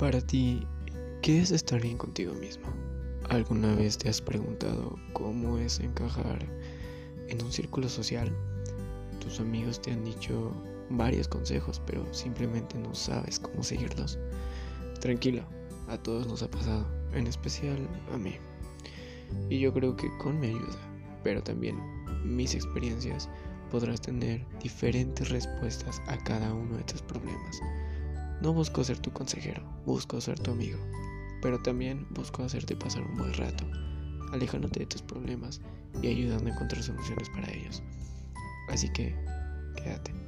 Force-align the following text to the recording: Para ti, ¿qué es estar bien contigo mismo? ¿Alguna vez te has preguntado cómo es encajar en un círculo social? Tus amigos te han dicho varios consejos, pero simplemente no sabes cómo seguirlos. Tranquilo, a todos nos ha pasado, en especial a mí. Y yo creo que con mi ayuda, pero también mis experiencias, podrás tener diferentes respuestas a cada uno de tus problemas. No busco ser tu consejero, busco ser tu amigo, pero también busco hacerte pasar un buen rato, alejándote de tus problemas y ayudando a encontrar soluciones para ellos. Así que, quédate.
Para 0.00 0.22
ti, 0.22 0.66
¿qué 1.20 1.42
es 1.42 1.50
estar 1.50 1.78
bien 1.78 1.98
contigo 1.98 2.32
mismo? 2.32 2.64
¿Alguna 3.28 3.74
vez 3.74 3.98
te 3.98 4.08
has 4.08 4.22
preguntado 4.22 4.98
cómo 5.12 5.58
es 5.58 5.78
encajar 5.78 6.38
en 7.28 7.44
un 7.44 7.52
círculo 7.52 7.86
social? 7.86 8.34
Tus 9.20 9.40
amigos 9.40 9.82
te 9.82 9.90
han 9.90 10.02
dicho 10.02 10.52
varios 10.88 11.28
consejos, 11.28 11.82
pero 11.86 12.02
simplemente 12.14 12.78
no 12.78 12.94
sabes 12.94 13.38
cómo 13.38 13.62
seguirlos. 13.62 14.18
Tranquilo, 15.02 15.44
a 15.86 15.98
todos 15.98 16.26
nos 16.26 16.42
ha 16.42 16.50
pasado, 16.50 16.86
en 17.12 17.26
especial 17.26 17.86
a 18.10 18.16
mí. 18.16 18.36
Y 19.50 19.60
yo 19.60 19.70
creo 19.74 19.96
que 19.96 20.08
con 20.16 20.40
mi 20.40 20.46
ayuda, 20.46 20.78
pero 21.22 21.42
también 21.42 21.78
mis 22.24 22.54
experiencias, 22.54 23.28
podrás 23.70 24.00
tener 24.00 24.46
diferentes 24.62 25.28
respuestas 25.28 26.00
a 26.06 26.16
cada 26.24 26.54
uno 26.54 26.78
de 26.78 26.84
tus 26.84 27.02
problemas. 27.02 27.60
No 28.40 28.52
busco 28.54 28.82
ser 28.84 28.98
tu 28.98 29.12
consejero, 29.12 29.62
busco 29.84 30.20
ser 30.20 30.38
tu 30.38 30.52
amigo, 30.52 30.78
pero 31.42 31.60
también 31.60 32.06
busco 32.10 32.42
hacerte 32.42 32.74
pasar 32.74 33.02
un 33.02 33.16
buen 33.16 33.34
rato, 33.34 33.64
alejándote 34.32 34.80
de 34.80 34.86
tus 34.86 35.02
problemas 35.02 35.60
y 36.02 36.08
ayudando 36.08 36.48
a 36.50 36.54
encontrar 36.54 36.82
soluciones 36.82 37.28
para 37.30 37.52
ellos. 37.52 37.82
Así 38.68 38.90
que, 38.92 39.14
quédate. 39.76 40.19